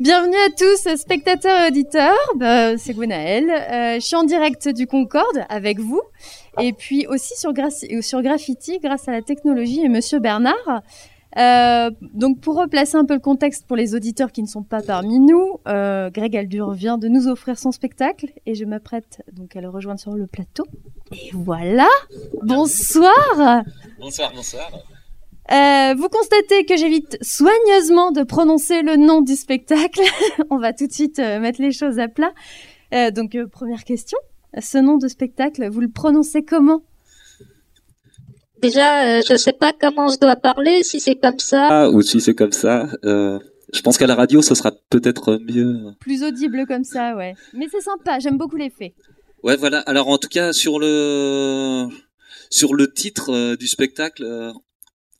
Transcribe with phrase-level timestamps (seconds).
[0.00, 2.16] Bienvenue à tous, spectateurs et auditeurs.
[2.36, 3.50] Bah, c'est Gwenaël.
[3.50, 6.00] Euh, je suis en direct du Concorde avec vous.
[6.58, 7.52] Et puis aussi sur,
[8.00, 10.82] sur Graffiti grâce à la technologie et Monsieur Bernard.
[11.36, 14.80] Euh, donc pour replacer un peu le contexte pour les auditeurs qui ne sont pas
[14.80, 19.54] parmi nous, euh, Greg Aldur vient de nous offrir son spectacle et je m'apprête donc
[19.54, 20.64] à le rejoindre sur le plateau.
[21.12, 21.88] Et voilà.
[22.42, 23.62] Bonsoir.
[23.98, 24.70] Bonsoir, bonsoir.
[25.52, 30.00] Euh, vous constatez que j'évite soigneusement de prononcer le nom du spectacle.
[30.50, 32.32] On va tout de suite euh, mettre les choses à plat.
[32.94, 34.18] Euh, donc, première question.
[34.60, 36.82] Ce nom de spectacle, vous le prononcez comment?
[38.62, 41.68] Déjà, je ne sais pas comment je dois parler, si c'est comme ça.
[41.70, 42.88] Ah, ou si c'est comme ça.
[43.02, 45.92] je pense qu'à la radio, ce sera peut-être mieux.
[46.00, 47.34] Plus audible comme ça, ouais.
[47.54, 48.92] Mais c'est sympa, j'aime beaucoup l'effet.
[49.42, 49.80] Ouais, voilà.
[49.80, 51.88] Alors, en tout cas, sur le
[52.50, 54.52] sur le titre du spectacle,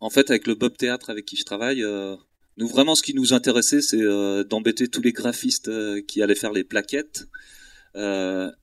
[0.01, 2.17] en fait, avec le Bob Théâtre avec qui je travaille, euh,
[2.57, 6.35] nous vraiment ce qui nous intéressait, c'est euh, d'embêter tous les graphistes euh, qui allaient
[6.35, 7.29] faire les plaquettes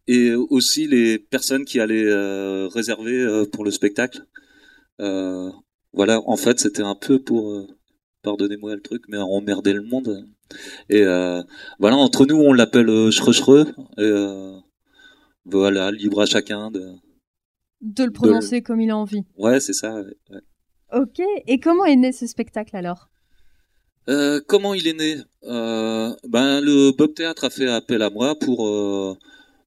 [0.07, 2.13] et aussi les personnes qui allaient
[2.67, 4.25] réserver pour le spectacle.
[4.99, 7.67] voilà, en fait, c'était un peu pour
[8.23, 10.25] pardonnez-moi le truc, mais emmerder le monde.
[10.89, 11.03] Et
[11.77, 12.89] voilà, entre nous, on l'appelle
[13.97, 14.11] Et
[15.43, 16.93] voilà, libre à chacun de
[17.81, 19.23] de le prononcer comme il a envie.
[19.37, 19.93] Ouais, c'est ça.
[19.93, 20.39] Ouais.
[20.93, 21.21] Ok.
[21.47, 23.09] Et comment est né ce spectacle alors?
[24.09, 25.17] Euh, Comment il est né?
[25.43, 29.17] Euh, Ben le Bob Théâtre a fait appel à moi pour euh,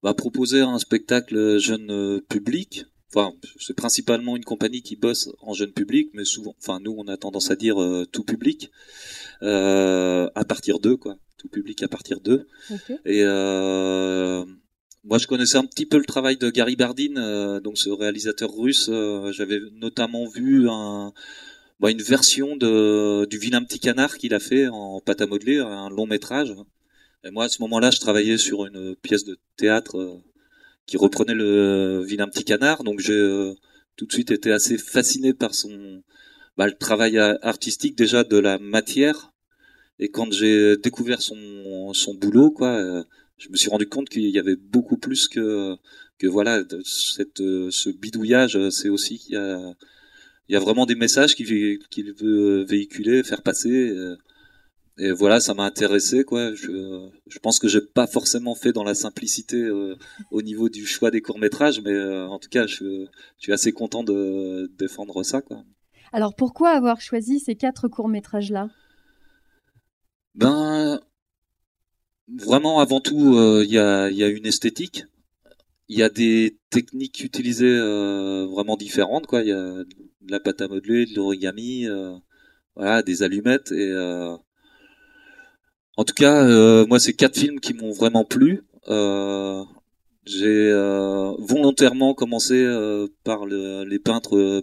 [0.02, 2.86] bah, proposer un spectacle jeune public.
[3.12, 7.08] Enfin, c'est principalement une compagnie qui bosse en jeune public, mais souvent, enfin nous on
[7.08, 7.76] a tendance à dire
[8.12, 8.70] tout public
[9.42, 12.46] à partir d'eux quoi, tout public à partir d'eux.
[13.04, 13.24] Et
[15.04, 18.52] moi, je connaissais un petit peu le travail de Gary Bardin, euh, donc ce réalisateur
[18.54, 18.88] russe.
[18.90, 20.66] Euh, j'avais notamment vu
[21.80, 25.58] bah, une version de, du vilain petit canard qu'il a fait en pâte à modeler,
[25.58, 26.54] un long métrage.
[27.24, 30.22] Et moi, à ce moment-là, je travaillais sur une pièce de théâtre euh,
[30.86, 33.52] qui reprenait le vilain petit canard, donc j'ai
[33.96, 36.02] tout de suite été assez fasciné par son
[36.56, 39.32] bah, le travail artistique déjà de la matière.
[39.98, 43.04] Et quand j'ai découvert son, son boulot, quoi
[43.40, 45.76] je me suis rendu compte qu'il y avait beaucoup plus que
[46.18, 49.74] que voilà cette ce bidouillage c'est aussi qu'il y a
[50.48, 54.16] il y a vraiment des messages qu'il veut véhiculer faire passer
[55.00, 56.54] et voilà ça m'a intéressé quoi.
[56.54, 59.96] Je je pense que j'ai pas forcément fait dans la simplicité euh,
[60.30, 63.52] au niveau du choix des courts métrages mais euh, en tout cas je, je suis
[63.52, 65.64] assez content de défendre ça quoi.
[66.12, 68.68] Alors pourquoi avoir choisi ces quatre courts métrages là
[70.34, 71.00] ben
[72.38, 75.04] vraiment avant tout, euh, il y, a, y, a, une esthétique.
[75.88, 79.26] Il y a des techniques utilisées euh, vraiment différentes.
[79.26, 82.14] Quoi, il y a de la pâte à modeler, de l'origami, euh,
[82.76, 83.72] voilà, des allumettes.
[83.72, 83.92] Et
[85.96, 88.62] en tout cas, moi, c'est quatre films qui m'ont vraiment plu.
[90.26, 90.72] J'ai
[91.38, 92.64] volontairement commencé
[93.24, 94.62] par le, les peintres.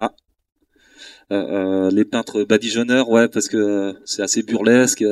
[0.00, 0.14] Ah,
[1.30, 5.04] les peintres badigeonneurs, ouais, parce que c'est assez burlesque.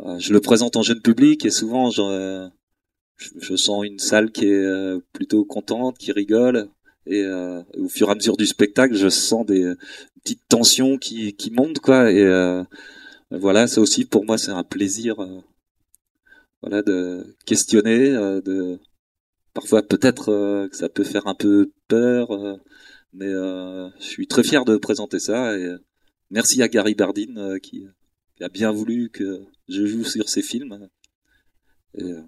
[0.00, 2.48] Euh, je le présente en jeune public et souvent je,
[3.16, 6.68] je sens une salle qui est euh, plutôt contente, qui rigole.
[7.06, 9.74] Et euh, au fur et à mesure du spectacle, je sens des
[10.22, 12.12] petites tensions qui, qui montent, quoi.
[12.12, 12.24] Et
[13.30, 15.16] voilà, ça aussi pour moi, c'est un plaisir,
[16.62, 18.78] voilà, de questionner, de
[19.54, 22.28] parfois peut-être que ça peut faire un peu peur,
[23.14, 25.56] mais je suis très fier de présenter ça.
[25.56, 25.74] Et
[26.30, 27.86] merci à Gary Bardin qui,
[28.36, 30.88] qui a bien voulu que je joue sur ses films.
[31.94, 32.22] Et, euh,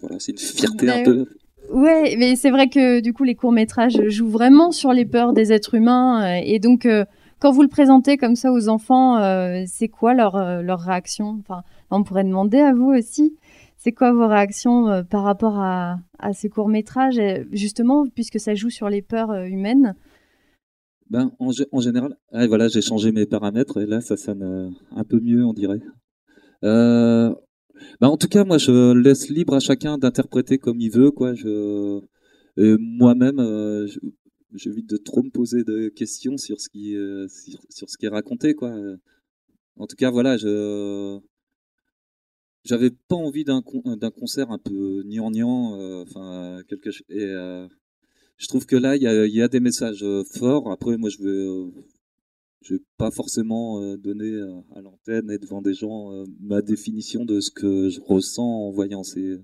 [0.00, 1.26] voilà, c'est une fierté un peu.
[1.70, 5.32] Ouais, mais c'est vrai que du coup les courts métrages jouent vraiment sur les peurs
[5.32, 7.04] des êtres humains euh, et donc euh,
[7.38, 9.16] quand vous le présentez comme ça aux enfants,
[9.66, 11.38] c'est quoi leur leur réaction?
[11.40, 13.34] Enfin, on pourrait demander à vous aussi.
[13.78, 17.18] C'est quoi vos réactions par rapport à, à ces courts métrages,
[17.50, 19.94] justement, puisque ça joue sur les peurs humaines
[21.08, 25.04] ben, en, en général, ah, voilà, j'ai changé mes paramètres et là, ça sonne un
[25.04, 25.80] peu mieux, on dirait.
[26.64, 27.34] Euh,
[28.00, 31.34] bah en tout cas, moi, je laisse libre à chacun d'interpréter comme il veut, quoi.
[32.56, 33.86] Moi-même, euh,
[34.54, 37.26] j'évite de trop me poser de questions sur ce qui, euh,
[37.70, 38.74] sur, ce qui est raconté, quoi.
[39.76, 41.18] En tout cas, voilà, je,
[42.64, 47.34] j'avais pas envie d'un concert un peu gnangnan, enfin quelque et
[48.36, 50.70] je trouve que là il y a, y a des messages forts.
[50.70, 51.72] Après, moi, je veux
[52.62, 56.62] je vais pas forcément euh, donner euh, à l'antenne et devant des gens euh, ma
[56.62, 59.38] définition de ce que je ressens en voyant ces.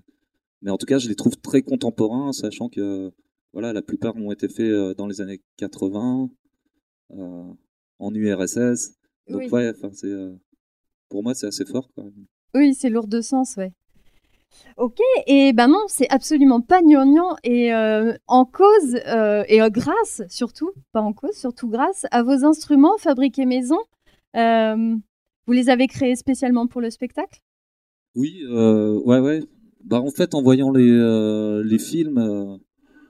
[0.61, 3.11] Mais en tout cas, je les trouve très contemporains, sachant que
[3.53, 6.29] voilà, la plupart ont été faits dans les années 80
[7.09, 8.93] en URSS.
[9.29, 10.13] Donc ouais, enfin c'est
[11.09, 12.25] pour moi c'est assez fort quand même.
[12.55, 13.71] Oui, c'est lourd de sens, ouais.
[14.77, 19.69] Ok, et ben non, c'est absolument pas gnangnan et euh, en cause, euh, et euh,
[19.69, 23.79] grâce surtout, pas en cause, surtout grâce à vos instruments fabriqués maison.
[24.35, 27.39] Vous les avez créés spécialement pour le spectacle?
[28.15, 29.43] Oui, ouais, ouais.
[29.83, 32.59] Bah, en fait, en voyant les, les films,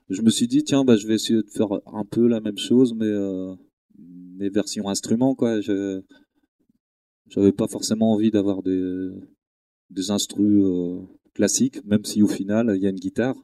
[0.09, 2.57] je me suis dit, tiens, bah, je vais essayer de faire un peu la même
[2.57, 3.11] chose, mais
[4.37, 5.59] mes versions instruments, quoi.
[5.59, 6.01] Je
[7.29, 9.09] j'avais pas forcément envie d'avoir des,
[9.89, 10.63] des instrus
[11.37, 13.35] classiques, même si au final, il y a une guitare.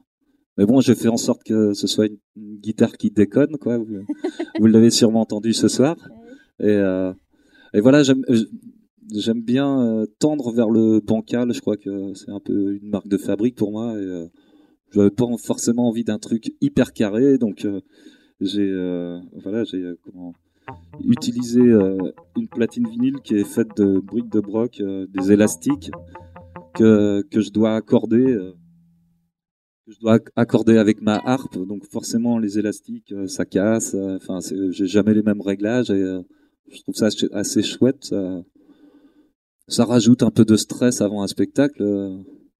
[0.58, 3.78] Mais bon, j'ai fait en sorte que ce soit une, une guitare qui déconne, quoi.
[3.78, 3.86] Vous,
[4.60, 5.96] vous l'avez sûrement entendu ce soir.
[6.60, 7.12] Et, euh,
[7.72, 11.52] et voilà, j'aime bien euh, tendre vers le bancal.
[11.52, 13.94] Je crois que c'est un peu une marque de fabrique pour moi.
[13.94, 14.26] Et euh,
[14.92, 17.80] j'avais pas forcément envie d'un truc hyper carré, donc euh,
[18.40, 18.70] j'ai
[19.42, 20.34] voilà, j'ai comment
[21.04, 25.90] utilisé une platine vinyle qui est faite de briques de broc, des élastiques
[26.74, 28.24] que que je dois accorder.
[28.34, 28.52] euh,
[29.86, 33.94] que je dois acc- accorder avec ma harpe, donc forcément les élastiques, euh, ça casse.
[33.94, 34.38] euh, Enfin,
[34.70, 36.02] j'ai jamais les mêmes réglages et
[36.70, 38.02] je trouve ça assez chouette.
[38.04, 38.42] Ça,
[39.68, 41.82] ça rajoute un peu de stress avant un spectacle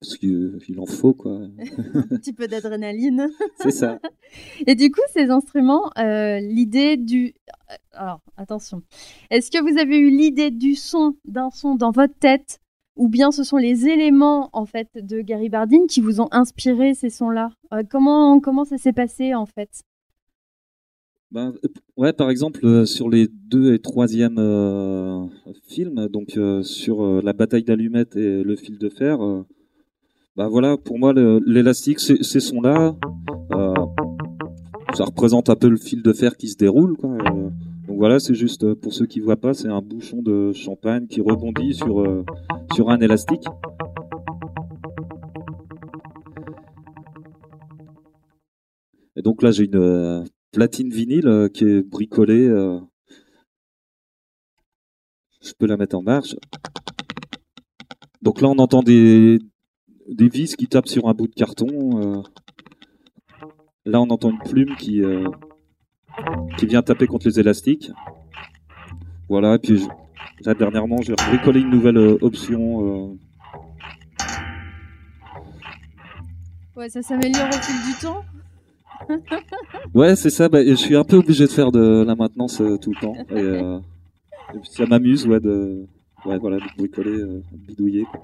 [0.01, 1.33] parce qu'il il en faut quoi.
[1.95, 3.27] Un petit peu d'adrénaline.
[3.59, 3.99] C'est ça.
[4.67, 7.33] Et du coup, ces instruments, euh, l'idée du...
[7.93, 8.83] Alors, attention.
[9.31, 12.61] Est-ce que vous avez eu l'idée du son, d'un son dans votre tête
[12.97, 16.95] ou bien ce sont les éléments en fait de Gary Bardine qui vous ont inspiré
[16.95, 17.51] ces sons-là?
[17.73, 19.83] Euh, Comment comment ça s'est passé en fait?
[21.31, 24.39] Ben, euh, ouais, par exemple euh, sur les deux et troisième
[25.69, 29.19] films, donc sur la bataille d'allumettes et le fil de fer.
[30.37, 32.95] bah voilà, pour moi l'élastique, ces sons-là,
[34.95, 36.97] ça représente un peu le fil de fer qui se déroule.
[37.87, 41.07] Donc voilà, c'est juste euh, pour ceux qui voient pas, c'est un bouchon de champagne
[41.07, 42.25] qui rebondit sur euh,
[42.75, 43.45] sur un élastique.
[49.17, 52.49] Et donc là, j'ai une euh, platine vinyle qui est bricolée.
[55.43, 56.37] Je peux la mettre en marche.
[58.23, 59.39] Donc là, on entend des,
[60.09, 62.23] des vis qui tapent sur un bout de carton.
[63.85, 65.03] Là, on entend une plume qui,
[66.59, 67.91] qui vient taper contre les élastiques.
[69.29, 69.87] Voilà, et puis je-
[70.47, 73.13] là, dernièrement, j'ai bricolé une nouvelle euh, option.
[73.13, 73.17] euh.
[76.77, 78.25] Ouais, ça s'améliore au fil du temps.
[79.95, 80.49] Ouais, c'est ça.
[80.49, 83.15] Bah, je suis un peu obligé de faire de la maintenance euh, tout le temps.
[83.31, 83.79] Et, euh,
[84.55, 85.87] et puis ça m'amuse, ouais, de,
[86.27, 88.05] ouais, voilà, bricoler, euh, bidouiller.
[88.05, 88.21] quoi.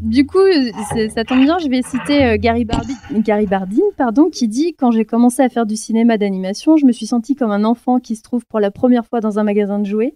[0.00, 0.38] Du coup,
[1.14, 2.66] ça tombe bien, je vais citer euh, Gary,
[3.10, 6.92] Gary Bardine, pardon, qui dit Quand j'ai commencé à faire du cinéma d'animation, je me
[6.92, 9.78] suis senti comme un enfant qui se trouve pour la première fois dans un magasin
[9.78, 10.14] de jouets.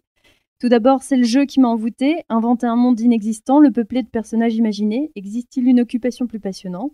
[0.60, 2.22] Tout d'abord, c'est le jeu qui m'a envoûté.
[2.28, 5.10] Inventer un monde inexistant, le peuplé de personnages imaginés.
[5.16, 6.92] Existe-t-il une occupation plus passionnante?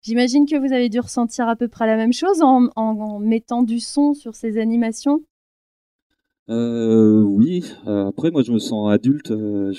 [0.00, 3.80] J'imagine que vous avez dû ressentir à peu près la même chose en mettant du
[3.80, 5.20] son sur ces animations.
[6.50, 7.64] Euh, oui.
[7.86, 9.30] euh, après, moi, je me sens adulte.
[9.30, 9.72] euh,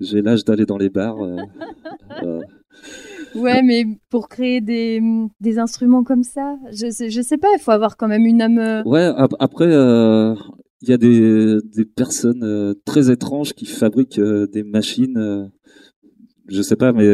[0.00, 1.18] j'ai l'âge d'aller dans les bars.
[3.34, 5.00] Ouais, mais pour créer des,
[5.40, 8.42] des instruments comme ça, je sais, je sais pas, il faut avoir quand même une
[8.42, 8.82] âme.
[8.84, 15.50] Ouais, ap- après, il y a des, des personnes très étranges qui fabriquent des machines.
[16.48, 17.06] je sais pas, mais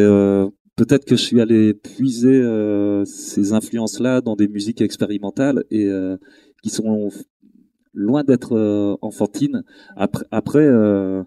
[0.76, 2.42] peut-être que je suis allé puiser
[3.04, 5.90] ces influences-là dans des musiques expérimentales et
[6.62, 7.10] qui sont
[7.96, 9.64] loin d'être euh, enfantines.
[9.96, 11.24] Après, après, euh,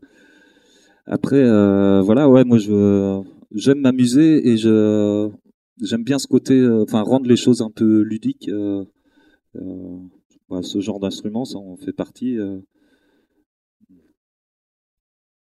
[1.05, 3.21] après, euh, voilà, ouais, moi je
[3.53, 5.29] j'aime m'amuser et je
[5.81, 8.49] j'aime bien ce côté, enfin rendre les choses un peu ludiques.
[10.47, 12.37] voilà, ce genre d'instrument, ça en fait partie.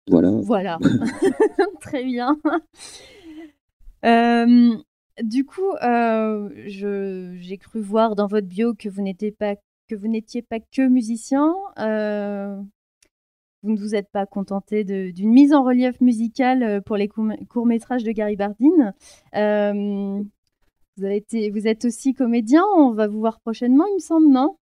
[0.09, 0.31] Voilà.
[0.43, 0.79] Voilà.
[1.81, 2.37] Très bien.
[4.05, 4.77] Euh,
[5.23, 9.55] du coup, euh, j'ai cru voir dans votre bio que vous n'étiez pas
[9.93, 11.53] que vous n'étiez pas que musicien.
[11.79, 12.57] Euh,
[13.63, 17.67] vous ne vous êtes pas contenté d'une mise en relief musicale euh, pour les courts
[17.67, 18.95] métrages de Gary Bardine.
[19.37, 20.23] Euh,
[20.97, 22.63] vous, avez été, vous êtes aussi comédien.
[22.77, 24.57] On va vous voir prochainement, il me semble, non?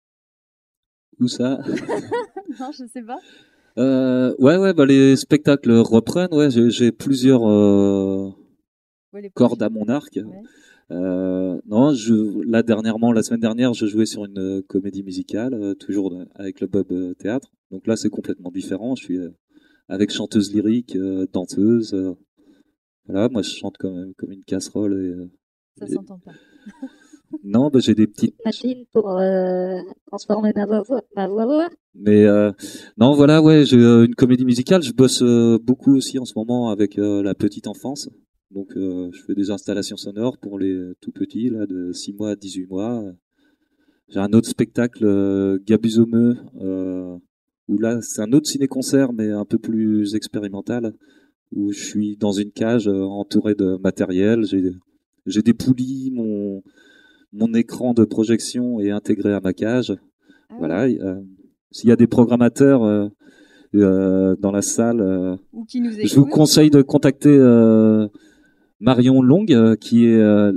[1.20, 1.58] Où ça?
[2.58, 3.18] Non, je sais pas.
[3.78, 6.34] euh, Ouais, ouais, bah les spectacles reprennent.
[6.34, 7.42] Ouais, j'ai plusieurs
[9.12, 10.16] Ouais, cordes à mon arc.
[10.16, 10.42] Ouais.
[10.90, 15.54] Euh, non, je, là dernièrement, la semaine dernière, je jouais sur une euh, comédie musicale,
[15.54, 17.48] euh, toujours avec le Bob Théâtre.
[17.70, 18.96] Donc là, c'est complètement différent.
[18.96, 19.18] Je suis
[19.88, 20.96] avec chanteuse lyrique,
[21.32, 21.94] danseuse.
[23.06, 24.94] voilà, moi, je chante comme, comme une casserole.
[25.76, 26.32] Et, Ça Et- s'entend pas.
[27.44, 29.76] Non, bah, j'ai des petites machines pour euh,
[30.08, 31.68] transformer ma voix, ma voix.
[31.94, 32.50] Mais euh,
[32.98, 34.82] non, voilà, ouais, j'ai une comédie musicale.
[34.82, 38.08] Je bosse euh, beaucoup aussi en ce moment avec la petite enfance.
[38.50, 42.30] Donc, euh, je fais des installations sonores pour les tout petits, là, de 6 mois
[42.30, 43.04] à 18 mois.
[44.08, 47.16] J'ai un autre spectacle, euh, Gabusomeux, euh,
[47.68, 50.94] où là, c'est un autre ciné-concert, mais un peu plus expérimental,
[51.52, 54.44] où je suis dans une cage euh, entouré de matériel.
[55.26, 56.62] J'ai des poulies, mon
[57.32, 59.96] mon écran de projection est intégré à ma cage.
[60.48, 60.88] Ah Voilà.
[61.70, 63.10] S'il y a des programmateurs
[63.76, 68.08] euh, dans la salle, euh, Ou qui nous je vous conseille de contacter euh,
[68.80, 70.52] Marion Long, euh, qui est euh,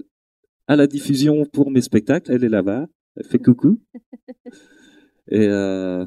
[0.68, 2.32] à la diffusion pour mes spectacles.
[2.32, 2.88] Elle est là-bas.
[3.16, 3.78] Elle fait coucou.
[5.30, 6.06] et, euh,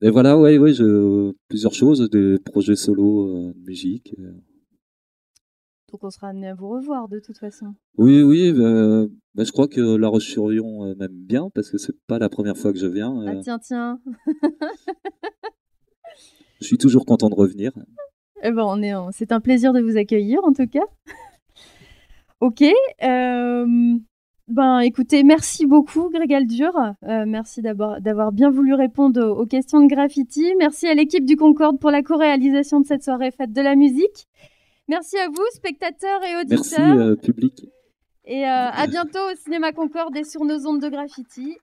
[0.00, 4.14] et voilà, ouais, ouais, je, plusieurs choses, des projets solo euh, de musique.
[4.18, 4.32] euh.
[5.90, 7.74] Donc on sera amené à vous revoir de toute façon.
[7.96, 11.96] Oui, oui, euh, bah, je crois que La Roche-sur-Yon euh, m'aime bien parce que c'est
[12.06, 13.24] pas la première fois que je viens.
[13.26, 13.98] Ah tiens, tiens.
[16.60, 17.72] je suis toujours content de revenir.
[18.42, 20.84] Eh ben, on est en- c'est un plaisir de vous accueillir en tout cas.
[22.40, 22.62] Ok.
[23.02, 23.66] euh,
[24.48, 26.72] Ben écoutez, merci beaucoup Greg Aldur.
[27.04, 30.54] Euh, merci d'avoir d'avoir bien voulu répondre aux, aux questions de graffiti.
[30.58, 34.26] Merci à l'équipe du Concorde pour la co-réalisation de cette soirée fête de la musique.
[34.88, 36.96] Merci à vous, spectateurs et Merci, auditeurs.
[36.98, 37.66] euh, public.
[38.24, 41.56] Et euh, à bientôt au Cinéma Concorde et sur nos ondes de graffiti.